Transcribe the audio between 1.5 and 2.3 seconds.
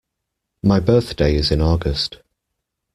in August.